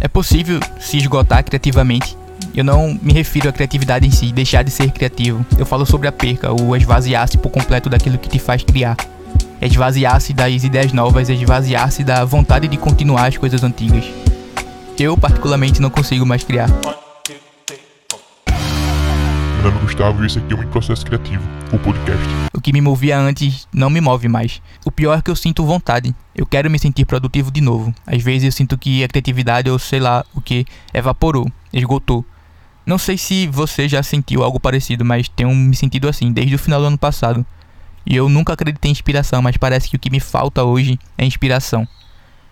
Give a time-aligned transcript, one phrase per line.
[0.00, 2.16] É possível se esgotar criativamente.
[2.54, 5.44] Eu não me refiro à criatividade em si, deixar de ser criativo.
[5.58, 8.96] Eu falo sobre a perca, o esvaziar-se por completo daquilo que te faz criar.
[9.60, 14.04] Esvaziar-se das ideias novas, esvaziar-se da vontade de continuar as coisas antigas.
[14.98, 16.68] Eu, particularmente, não consigo mais criar.
[19.56, 21.42] Meu nome é Gustavo e esse aqui é o Em Processo Criativo,
[21.72, 22.45] o podcast.
[22.66, 24.60] Que me movia antes não me move mais.
[24.84, 26.12] O pior é que eu sinto vontade.
[26.34, 27.94] Eu quero me sentir produtivo de novo.
[28.04, 32.24] Às vezes eu sinto que a criatividade, ou sei lá o que, evaporou, esgotou.
[32.84, 36.58] Não sei se você já sentiu algo parecido, mas tenho me sentido assim desde o
[36.58, 37.46] final do ano passado.
[38.04, 41.24] E eu nunca acreditei em inspiração, mas parece que o que me falta hoje é
[41.24, 41.86] inspiração.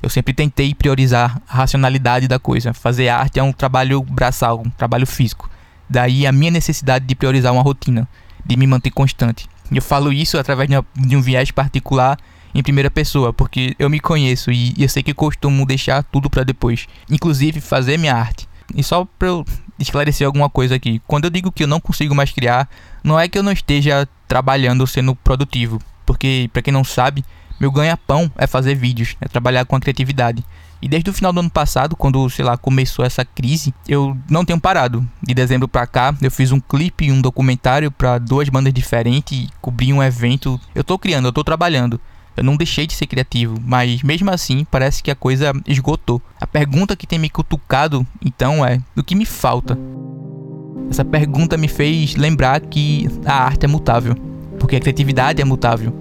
[0.00, 2.72] Eu sempre tentei priorizar a racionalidade da coisa.
[2.72, 5.50] Fazer arte é um trabalho braçal, um trabalho físico.
[5.90, 8.06] Daí a minha necessidade de priorizar uma rotina,
[8.44, 9.48] de me manter constante.
[9.70, 12.18] Eu falo isso através de um viés particular
[12.54, 16.42] em primeira pessoa, porque eu me conheço e eu sei que costumo deixar tudo para
[16.42, 18.48] depois, inclusive fazer minha arte.
[18.74, 19.44] E só para eu
[19.78, 22.68] esclarecer alguma coisa aqui, quando eu digo que eu não consigo mais criar,
[23.04, 27.24] não é que eu não esteja trabalhando sendo produtivo, porque para quem não sabe,
[27.60, 30.44] meu ganha-pão é fazer vídeos, é trabalhar com a criatividade.
[30.80, 34.44] E desde o final do ano passado, quando, sei lá, começou essa crise, eu não
[34.44, 35.06] tenho parado.
[35.22, 39.48] De dezembro para cá, eu fiz um clipe e um documentário para duas bandas diferentes,
[39.60, 40.60] cobri um evento.
[40.74, 42.00] Eu tô criando, eu tô trabalhando.
[42.36, 46.20] Eu não deixei de ser criativo, mas mesmo assim parece que a coisa esgotou.
[46.38, 49.78] A pergunta que tem me cutucado então é: o que me falta?
[50.90, 54.14] Essa pergunta me fez lembrar que a arte é mutável,
[54.58, 55.92] porque a criatividade é mutável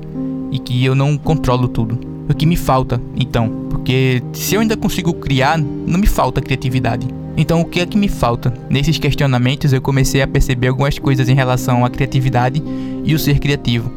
[0.52, 2.15] e que eu não controlo tudo.
[2.28, 3.66] O que me falta, então?
[3.86, 7.08] porque se eu ainda consigo criar, não me falta criatividade.
[7.38, 8.52] Então, o que é que me falta?
[8.68, 12.64] Nesses questionamentos, eu comecei a perceber algumas coisas em relação à criatividade
[13.04, 13.92] e o ser criativo.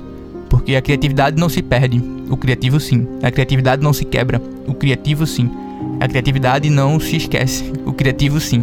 [0.50, 3.08] Porque a criatividade não se perde, o criativo sim.
[3.22, 5.50] A criatividade não se quebra, o criativo sim.
[5.98, 8.62] A criatividade não se esquece, o criativo sim.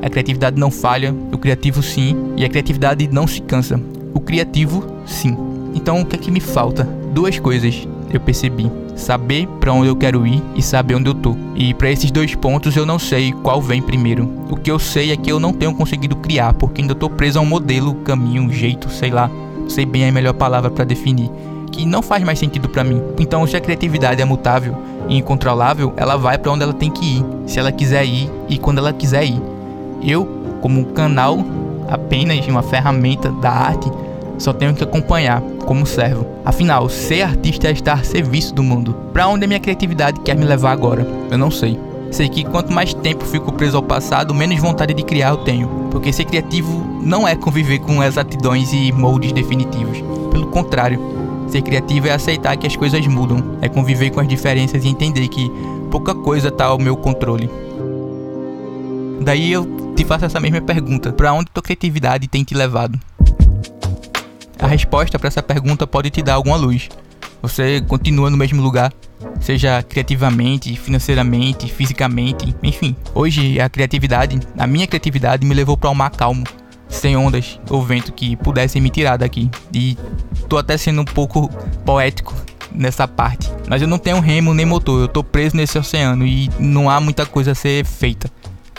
[0.00, 2.16] A criatividade não falha, o criativo sim.
[2.34, 3.78] E a criatividade não se cansa,
[4.14, 5.36] o criativo sim.
[5.74, 6.84] Então, o que é que me falta?
[7.12, 7.86] Duas coisas
[8.16, 11.36] eu percebi saber para onde eu quero ir e saber onde eu tô.
[11.54, 14.28] E para esses dois pontos eu não sei qual vem primeiro.
[14.50, 17.38] O que eu sei é que eu não tenho conseguido criar, porque ainda tô preso
[17.38, 19.30] a um modelo, caminho, jeito, sei lá.
[19.68, 21.30] Sei bem a melhor palavra para definir,
[21.70, 23.00] que não faz mais sentido para mim.
[23.18, 24.76] Então, se a criatividade é mutável
[25.08, 28.58] e incontrolável, ela vai para onde ela tem que ir, se ela quiser ir e
[28.58, 29.40] quando ela quiser ir.
[30.02, 30.26] Eu,
[30.60, 31.38] como canal
[31.88, 33.90] apenas uma ferramenta da arte,
[34.38, 36.26] só tenho que acompanhar como servo.
[36.44, 38.94] Afinal, ser artista é estar a serviço do mundo.
[39.12, 41.06] Para onde a minha criatividade quer me levar agora?
[41.30, 41.78] Eu não sei.
[42.10, 45.68] Sei que quanto mais tempo fico preso ao passado, menos vontade de criar eu tenho.
[45.90, 49.98] Porque ser criativo não é conviver com exatidões e moldes definitivos.
[50.30, 51.00] Pelo contrário,
[51.48, 55.26] ser criativo é aceitar que as coisas mudam, é conviver com as diferenças e entender
[55.28, 55.50] que
[55.90, 57.50] pouca coisa está ao meu controle.
[59.22, 62.98] Daí eu te faço essa mesma pergunta: para onde tua criatividade tem te levado?
[64.62, 66.88] A resposta para essa pergunta pode te dar alguma luz.
[67.42, 68.92] Você continua no mesmo lugar,
[69.40, 72.94] seja criativamente, financeiramente, fisicamente, enfim.
[73.12, 76.44] Hoje a criatividade, a minha criatividade me levou para um mar calmo,
[76.88, 79.50] sem ondas ou vento que pudessem me tirar daqui.
[79.74, 79.98] E
[80.48, 81.50] tô até sendo um pouco
[81.84, 82.32] poético
[82.70, 83.50] nessa parte.
[83.68, 87.00] Mas eu não tenho remo nem motor, eu tô preso nesse oceano e não há
[87.00, 88.30] muita coisa a ser feita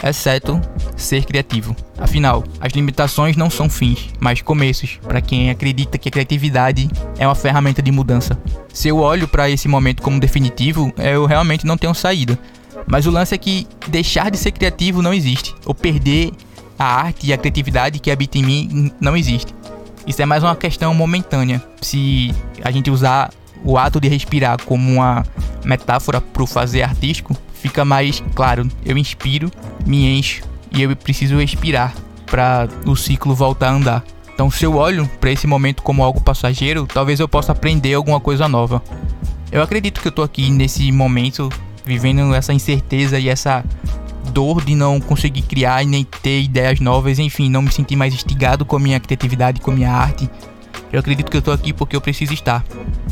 [0.04, 0.60] exceto
[0.96, 1.76] ser criativo.
[1.98, 7.28] Afinal, as limitações não são fins, mas começos para quem acredita que a criatividade é
[7.28, 8.38] uma ferramenta de mudança.
[8.74, 12.38] Se eu olho para esse momento como definitivo, eu realmente não tenho saída.
[12.86, 16.32] Mas o lance é que deixar de ser criativo não existe, ou perder
[16.78, 19.54] a arte e a criatividade que habita em mim não existe.
[20.06, 21.64] Isso é mais uma questão momentânea.
[21.82, 23.32] Se a gente usar
[23.64, 25.26] o ato de respirar como uma
[25.64, 28.68] metáfora para o fazer artístico, fica mais claro.
[28.86, 29.50] Eu inspiro,
[29.86, 34.04] me encho e eu preciso expirar para o ciclo voltar a andar.
[34.34, 38.20] Então, se eu olho para esse momento como algo passageiro, talvez eu possa aprender alguma
[38.20, 38.84] coisa nova.
[39.50, 41.50] Eu acredito que eu tô aqui nesse momento
[41.86, 43.64] vivendo essa incerteza e essa
[44.34, 48.14] dor de não conseguir criar e nem ter ideias novas, enfim, não me sentir mais
[48.14, 50.30] instigado com a minha criatividade, com a minha arte.
[50.94, 52.64] Eu acredito que eu tô aqui porque eu preciso estar.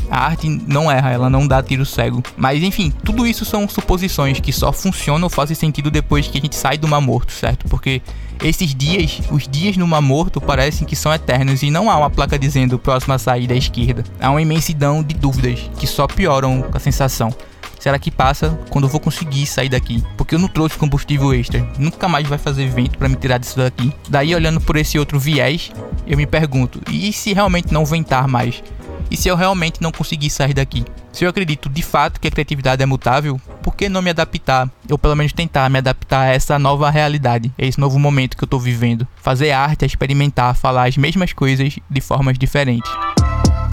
[0.08, 2.22] A arte não erra, ela não dá tiro cego.
[2.36, 6.40] Mas enfim, tudo isso são suposições que só funcionam ou fazem sentido depois que a
[6.40, 7.66] gente sai do Mar Morto, certo?
[7.68, 8.00] Porque
[8.40, 12.08] esses dias, os dias no Mar Morto parecem que são eternos e não há uma
[12.08, 14.04] placa dizendo próxima saída à esquerda.
[14.20, 17.34] Há uma imensidão de dúvidas que só pioram a sensação.
[17.82, 20.04] Será que passa quando eu vou conseguir sair daqui?
[20.16, 21.68] Porque eu não trouxe combustível extra.
[21.76, 23.92] Nunca mais vai fazer vento para me tirar disso daqui.
[24.08, 25.72] Daí, olhando por esse outro viés,
[26.06, 28.62] eu me pergunto: e se realmente não ventar mais?
[29.10, 30.84] E se eu realmente não conseguir sair daqui?
[31.12, 34.70] Se eu acredito de fato que a criatividade é mutável, por que não me adaptar,
[34.88, 38.44] ou pelo menos tentar me adaptar a essa nova realidade, a esse novo momento que
[38.44, 39.08] eu tô vivendo?
[39.16, 42.90] Fazer arte experimentar, falar as mesmas coisas de formas diferentes.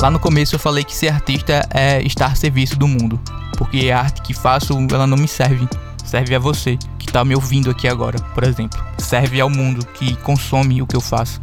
[0.02, 3.20] Lá no começo eu falei que ser artista é estar a serviço do mundo,
[3.58, 5.68] porque a arte que faço, ela não me serve,
[6.06, 8.82] serve a você que tá me ouvindo aqui agora, por exemplo.
[8.98, 11.42] Serve ao mundo que consome o que eu faço.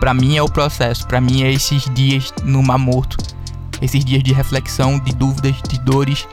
[0.00, 3.18] Para mim é o processo, para mim é esses dias no mar morto,
[3.82, 6.26] esses dias de reflexão, de dúvidas, de dores,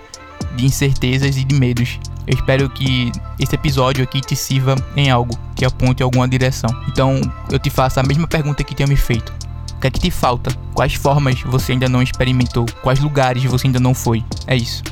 [0.55, 1.99] de incertezas e de medos.
[2.25, 6.69] Eu espero que esse episódio aqui te sirva em algo, que aponte alguma direção.
[6.87, 7.19] Então,
[7.51, 9.48] eu te faço a mesma pergunta que tinha me feito.
[9.79, 10.51] O que é que te falta?
[10.73, 12.65] Quais formas você ainda não experimentou?
[12.83, 14.25] Quais lugares você ainda não foi?
[14.45, 14.83] É isso.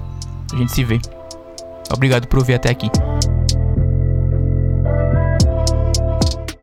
[0.53, 0.97] A gente se vê.
[1.93, 2.89] Obrigado por ouvir até aqui.